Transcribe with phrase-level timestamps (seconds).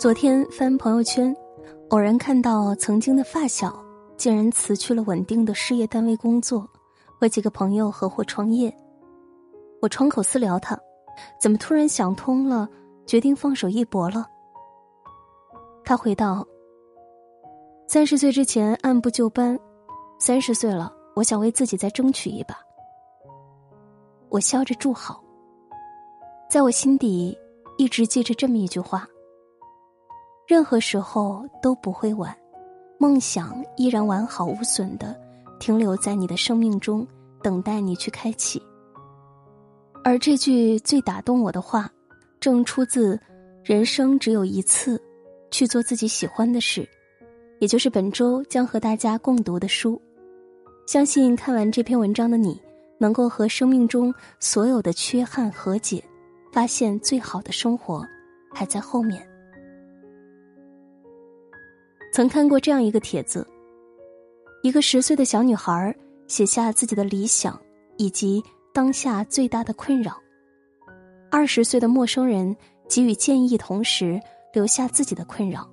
[0.00, 1.36] 昨天翻朋友圈，
[1.90, 3.84] 偶然看到曾经的发小
[4.16, 6.66] 竟然辞去了稳定的事业单位工作，
[7.20, 8.74] 和几个朋友合伙创业。
[9.82, 10.74] 我窗口私聊他，
[11.38, 12.66] 怎么突然想通了，
[13.04, 14.26] 决定放手一搏了？
[15.84, 16.48] 他回道
[17.86, 19.60] ：“三十岁之前按部就班，
[20.18, 22.56] 三十岁了，我想为自己再争取一把。”
[24.30, 25.22] 我笑着祝好，
[26.48, 27.36] 在我心底
[27.76, 29.06] 一直记着这么一句话。
[30.50, 32.36] 任何时候都不会晚，
[32.98, 35.14] 梦想依然完好无损的
[35.60, 37.06] 停留在你的生命中，
[37.40, 38.60] 等待你去开启。
[40.02, 41.88] 而这句最打动我的话，
[42.40, 43.14] 正出自
[43.62, 45.00] 《人生只有一次，
[45.52, 46.80] 去做自己喜欢的事》，
[47.60, 50.02] 也就是本周将和大家共读的书。
[50.84, 52.60] 相信看完这篇文章的你，
[52.98, 56.02] 能够和生命中所有的缺憾和解，
[56.52, 58.04] 发现最好的生活
[58.52, 59.24] 还在后面。
[62.12, 63.46] 曾看过这样一个帖子：
[64.62, 65.94] 一个十岁的小女孩
[66.26, 67.58] 写下自己的理想
[67.98, 70.12] 以及当下最大的困扰；
[71.30, 72.54] 二十岁的陌生人
[72.88, 74.20] 给予建议，同时
[74.52, 75.70] 留下自己的困扰，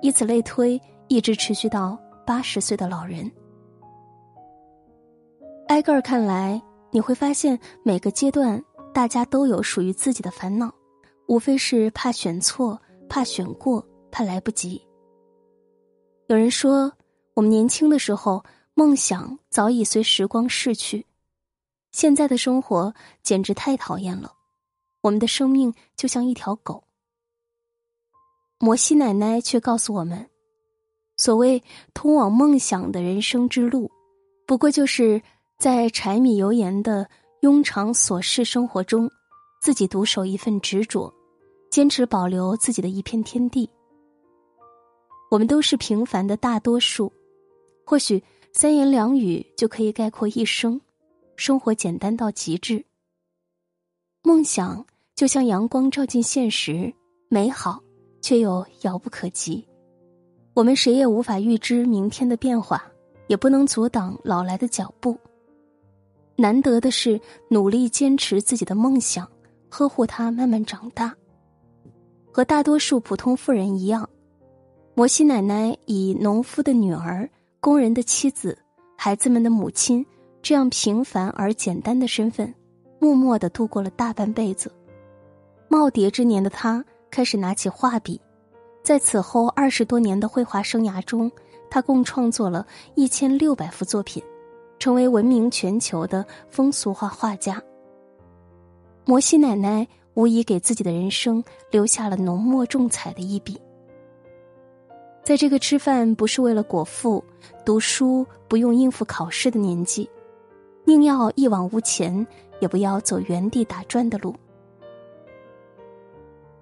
[0.00, 3.30] 以此类推，一直持续到八十岁的老人。
[5.66, 10.72] 挨个儿看来，你会发现每个阶段大家都有属于自己的烦恼，
[11.26, 14.80] 无非是怕选错、怕选过、怕来不及。
[16.26, 16.90] 有人说，
[17.34, 21.04] 我们年轻的时候梦想早已随时光逝去，
[21.92, 24.32] 现在的生活简直太讨厌了。
[25.02, 26.82] 我们的生命就像一条狗。
[28.58, 30.26] 摩西奶奶却告诉我们，
[31.18, 33.90] 所谓通往梦想的人生之路，
[34.46, 35.20] 不过就是
[35.58, 37.06] 在柴米油盐的
[37.42, 39.10] 庸常琐事生活中，
[39.60, 41.12] 自己独守一份执着，
[41.70, 43.68] 坚持保留自己的一片天地。
[45.34, 47.12] 我们都是平凡的大多数，
[47.84, 48.22] 或许
[48.52, 50.80] 三言两语就可以概括一生。
[51.34, 52.84] 生活简单到极致，
[54.22, 54.86] 梦想
[55.16, 56.94] 就像阳光照进现实，
[57.28, 57.82] 美好
[58.22, 59.66] 却又遥不可及。
[60.54, 62.86] 我们谁也无法预知明天的变化，
[63.26, 65.18] 也不能阻挡老来的脚步。
[66.36, 69.28] 难得的是，努力坚持自己的梦想，
[69.68, 71.12] 呵护它慢慢长大。
[72.30, 74.08] 和大多数普通富人一样。
[74.96, 77.28] 摩西奶奶以农夫的女儿、
[77.58, 78.56] 工人的妻子、
[78.96, 80.06] 孩子们的母亲
[80.40, 82.54] 这样平凡而简单的身份，
[83.00, 84.70] 默默的度过了大半辈子。
[85.68, 88.20] 耄耋之年的她开始拿起画笔，
[88.84, 91.28] 在此后二十多年的绘画生涯中，
[91.68, 94.22] 她共创作了一千六百幅作品，
[94.78, 97.60] 成为闻名全球的风俗画画家。
[99.04, 103.60] 摩西奶奶无疑给自己的人生留下了浓墨重彩的一笔。
[105.24, 107.24] 在这个吃饭不是为了果腹、
[107.64, 110.08] 读书不用应付考试的年纪，
[110.84, 112.26] 宁要一往无前，
[112.60, 114.34] 也不要走原地打转的路。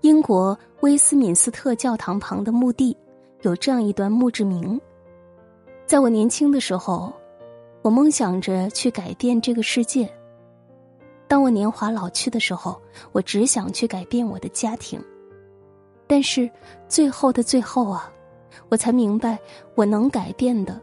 [0.00, 2.96] 英国威斯敏斯特教堂旁的墓地
[3.42, 4.80] 有这样一段墓志铭：
[5.86, 7.12] 在我年轻的时候，
[7.82, 10.04] 我梦想着去改变这个世界；
[11.28, 12.76] 当我年华老去的时候，
[13.12, 15.00] 我只想去改变我的家庭。
[16.08, 16.50] 但是
[16.88, 18.12] 最后的最后啊！
[18.68, 19.38] 我才明白，
[19.74, 20.80] 我能改变的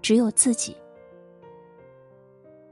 [0.00, 0.76] 只有自己。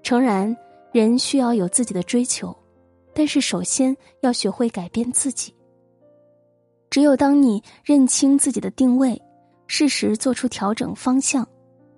[0.03, 0.57] 诚然，
[0.93, 2.57] 人需要有自己的追求，
[3.15, 5.55] 但是首先要学会改变自己。
[6.89, 9.21] 只有当你认清自己的定位，
[9.69, 11.47] 适时做出调整方向，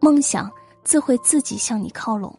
[0.00, 0.52] 梦想
[0.84, 2.38] 自会自己向你靠拢。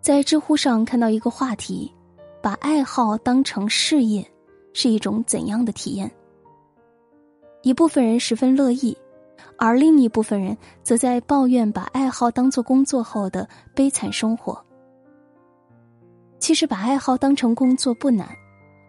[0.00, 1.94] 在知乎上看到一个话题：
[2.42, 4.28] 把爱好当成事业，
[4.72, 6.10] 是一种怎样的体验？
[7.66, 8.96] 一部分人十分乐意，
[9.58, 14.64] 而另一部分人则在抱怨把爱好当做工作后的悲惨生活。
[16.38, 18.28] 其实，把爱好当成工作不难，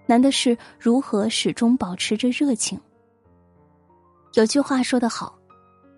[0.05, 2.79] 难的是如何始终保持着热情。
[4.35, 5.35] 有句话说得好：“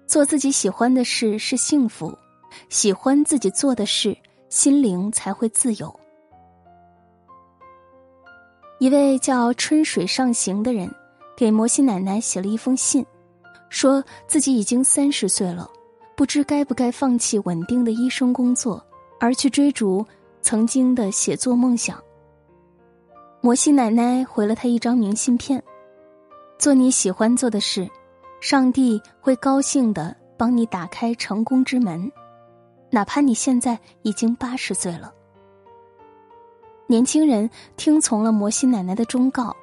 [0.08, 2.18] 做自己喜欢的事是幸福，
[2.70, 4.18] 喜欢自己做的事，
[4.48, 6.00] 心灵才会自由。”
[8.80, 10.90] 一位叫春水上行的人。
[11.40, 13.06] 给摩西奶奶写了一封信，
[13.70, 15.72] 说自己已经三十岁了，
[16.14, 18.86] 不知该不该放弃稳定的医生工作，
[19.22, 20.06] 而去追逐
[20.42, 21.98] 曾经的写作梦想。
[23.40, 25.64] 摩西奶奶回了他一张明信片
[26.60, 27.90] ：“做你喜欢做的事，
[28.42, 32.12] 上帝会高兴的帮你打开成功之门，
[32.90, 35.14] 哪怕你现在已经八十岁了。”
[36.86, 39.56] 年轻人听从了摩西奶奶的忠告，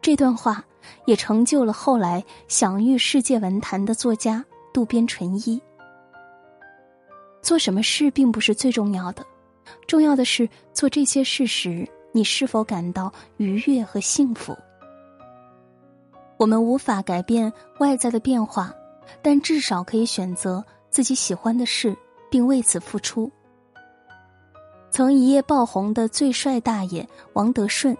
[0.00, 0.64] 这段话。
[1.04, 5.60] 也成就了后来享誉世界文坛的作家渡边淳一。
[7.42, 9.24] 做什么事并不是最重要的，
[9.86, 14.56] 重要的是做这些事时你是否感到愉悦和幸福。
[16.38, 18.74] 我们无法改变外在的变化，
[19.22, 21.96] 但至少可以选择自己喜欢的事，
[22.30, 23.30] 并为此付出。
[24.90, 27.96] 曾一夜爆红的最帅大爷王德顺，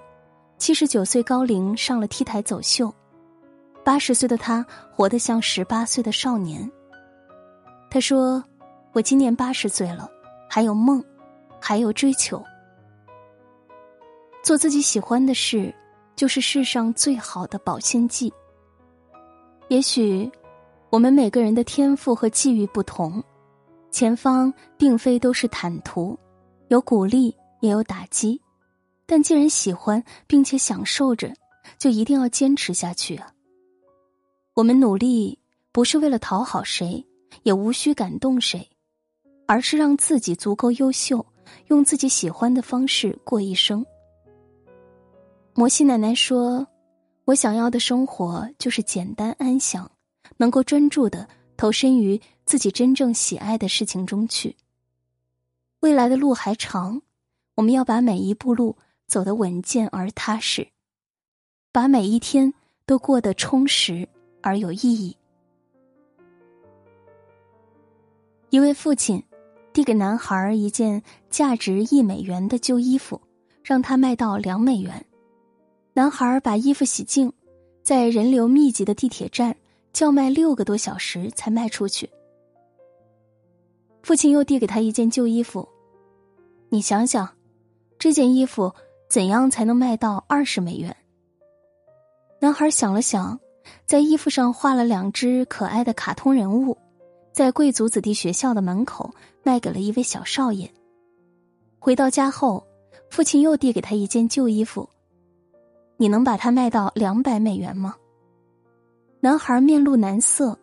[0.58, 2.92] 七十九岁高龄上了 T 台走秀，
[3.84, 6.70] 八十岁的他活得像十八岁的少年。
[7.90, 8.42] 他说
[8.92, 10.10] ：“我今年八十岁了，
[10.48, 11.02] 还有梦，
[11.60, 12.42] 还有追求，
[14.42, 15.74] 做自己喜欢的事。”
[16.16, 18.32] 就是世上最好的保鲜剂。
[19.68, 20.32] 也许，
[20.88, 23.22] 我们每个人的天赋和际遇不同，
[23.90, 26.18] 前方并非都是坦途，
[26.68, 28.40] 有鼓励也有打击。
[29.06, 31.32] 但既然喜欢并且享受着，
[31.78, 33.32] 就一定要坚持下去啊！
[34.54, 35.38] 我们努力
[35.72, 37.06] 不是为了讨好谁，
[37.42, 38.68] 也无需感动谁，
[39.46, 41.24] 而是让自己足够优秀，
[41.68, 43.84] 用自己喜欢的方式过一生。
[45.54, 46.66] 摩西奶奶说
[47.26, 49.90] ：“我想要的生活就是简单安详，
[50.36, 54.56] 能够专注的投身于自己真正喜爱的事情中去。
[55.80, 57.00] 未来的路还长，
[57.54, 58.76] 我们要把每一步路
[59.06, 60.68] 走得稳健而踏实，
[61.72, 62.52] 把每一天
[62.86, 64.08] 都过得充实
[64.42, 65.16] 而有意义。”
[68.50, 69.22] 一位父亲
[69.72, 73.20] 递给男孩一件价值一美元的旧衣服，
[73.62, 75.04] 让他卖到两美元。
[75.92, 77.32] 男孩把衣服洗净，
[77.82, 79.56] 在人流密集的地铁站
[79.92, 82.08] 叫卖六个多小时才卖出去。
[84.02, 85.68] 父亲又递给他一件旧衣服，
[86.68, 87.28] 你想想，
[87.98, 88.72] 这件衣服
[89.08, 90.94] 怎样才能卖到二十美元？
[92.40, 93.38] 男孩想了想，
[93.86, 96.76] 在衣服上画了两只可爱的卡通人物，
[97.32, 99.10] 在贵族子弟学校的门口
[99.42, 100.70] 卖给了一位小少爷。
[101.78, 102.66] 回到家后，
[103.10, 104.88] 父亲又递给他一件旧衣服。
[105.96, 107.94] 你能把它卖到两百美元吗？
[109.20, 110.58] 男孩面露难色。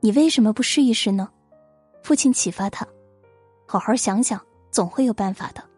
[0.00, 1.30] 你为什么不试一试呢？
[2.02, 2.86] 父亲启发他，
[3.64, 4.38] 好好想想，
[4.70, 5.71] 总会有办法的。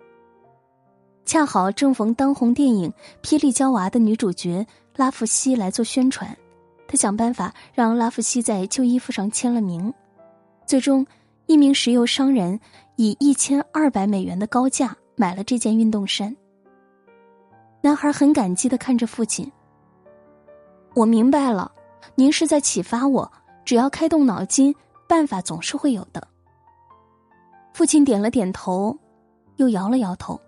[1.25, 2.93] 恰好正逢当红电影
[3.26, 6.37] 《霹雳娇娃》的女主角拉夫西来做宣传，
[6.87, 9.93] 他想办法让拉夫西在旧衣服上签了名。
[10.67, 11.06] 最终，
[11.47, 12.61] 一名石油商人
[12.97, 16.35] 以一千二百美元的高价买了这件运动衫。
[17.81, 19.50] 男孩很感激的看着父亲。
[20.94, 21.73] 我明白了，
[22.15, 23.32] 您是在启发我，
[23.65, 24.75] 只要开动脑筋，
[25.09, 26.29] 办法总是会有的。
[27.73, 28.97] 父亲点了点头，
[29.56, 30.38] 又摇了摇头。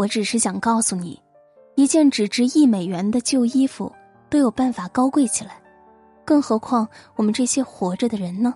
[0.00, 1.20] 我只是想告诉你，
[1.74, 3.92] 一件只值一美元的旧衣服
[4.30, 5.60] 都有办法高贵起来，
[6.24, 8.54] 更何况我们这些活着的人呢？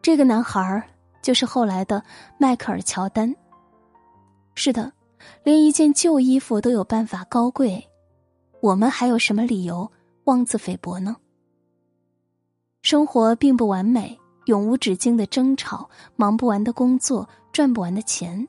[0.00, 0.82] 这个男孩
[1.20, 2.02] 就是后来的
[2.38, 3.36] 迈克尔·乔丹。
[4.54, 4.90] 是的。
[5.42, 7.86] 连一件旧衣服都有办法高贵，
[8.60, 9.90] 我们还有什么理由
[10.24, 11.16] 妄自菲薄呢？
[12.80, 18.48] 生活并不完美，永无止境的争吵，忙不完的工作，赚不完的钱。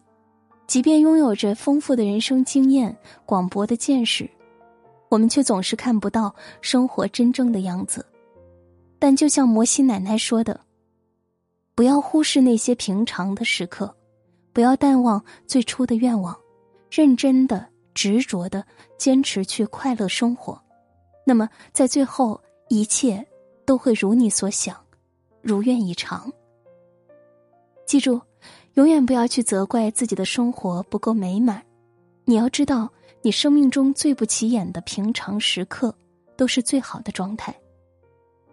[0.70, 2.96] 即便拥有着丰富的人生经验、
[3.26, 4.30] 广博的见识，
[5.10, 8.06] 我们却总是看不到生活真正的样子。
[9.00, 10.60] 但就像摩西奶奶说的
[11.74, 13.92] ：“不要忽视那些平常的时刻，
[14.54, 16.38] 不要淡忘最初的愿望。”
[16.92, 18.64] 认真的、执着的
[18.96, 20.62] 坚持去快乐生活，
[21.26, 23.26] 那么在最后，一切
[23.66, 24.78] 都会如你所想，
[25.42, 26.32] 如愿以偿。
[27.88, 28.22] 记住，
[28.80, 31.62] 永远不要去责怪自己的生活不够美满。
[32.24, 32.90] 你要知道，
[33.22, 35.94] 你生命中最不起眼的平常时刻，
[36.38, 37.54] 都是最好的状态。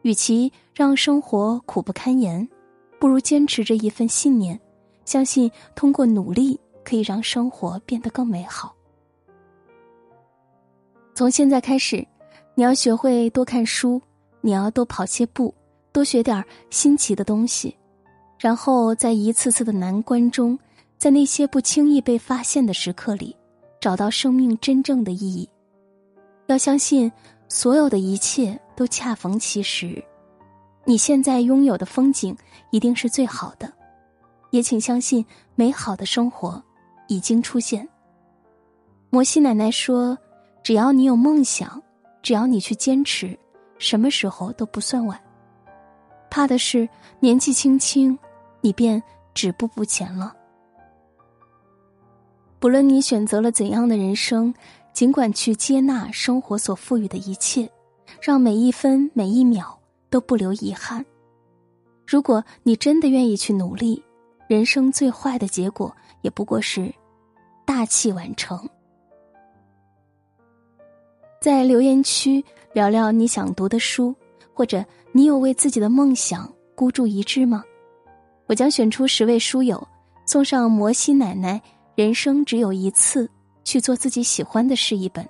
[0.02, 2.48] 与其让生活苦不堪言，
[2.98, 4.58] 不如坚持着一份信念，
[5.04, 6.58] 相信通过努力。
[6.82, 8.72] 可以让生活变得更美好。
[11.16, 12.06] 从现在开始，
[12.54, 14.00] 你要学会多看书，
[14.40, 15.52] 你要多跑些步，
[15.90, 17.76] 多学点新奇的东西，
[18.38, 20.58] 然后在一次次的难关中，
[20.98, 23.36] 在那些不轻易被发现的时刻里，
[23.80, 25.48] 找到生命真正的意义。
[26.46, 27.10] 要相信，
[27.48, 30.02] 所有的一切都恰逢其时，
[30.84, 32.36] 你现在拥有的风景
[32.70, 33.72] 一定是最好的，
[34.50, 35.24] 也请相信
[35.54, 36.62] 美好的生活。
[37.08, 37.88] 已经出现。
[39.10, 40.18] 摩西奶奶说
[40.64, 41.80] ：“只要你有梦想，
[42.20, 43.38] 只要你去坚持，
[43.78, 45.16] 什么时候都不算晚。
[46.28, 46.88] 怕的是
[47.20, 48.18] 年纪轻轻，
[48.66, 49.00] 你便
[49.32, 50.34] 止步不前了。
[52.58, 54.52] 不论你选择了怎样的人生，
[54.92, 57.70] 尽管去接纳生活所赋予的一切，
[58.20, 59.78] 让每一分每一秒
[60.10, 61.06] 都不留遗憾。
[62.04, 64.02] 如果你真的愿意去努力，
[64.48, 66.92] 人生最坏的结果也不过是
[67.64, 68.68] 大器晚成。
[71.40, 74.12] 在留言区聊聊你想读的书，
[74.52, 77.62] 或者你有为自己的梦想孤注一掷吗？
[78.46, 79.86] 我将选出十位书友，
[80.24, 81.60] 送上摩西奶奶
[81.96, 83.28] 《人生只有一次，
[83.64, 85.28] 去做自己喜欢的事》一本。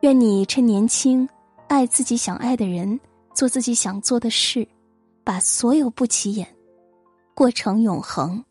[0.00, 1.28] 愿你趁年轻，
[1.68, 2.98] 爱自己想爱的人，
[3.32, 4.66] 做自己想做的事，
[5.22, 6.46] 把所有不起眼，
[7.34, 8.44] 过成永恒。